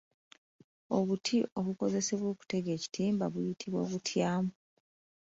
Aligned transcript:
Obuti 0.97 1.35
obukozesebwa 1.59 2.27
okutega 2.33 2.69
ekitimba 2.77 3.25
buyitibwa 3.33 3.81
butya? 3.89 4.31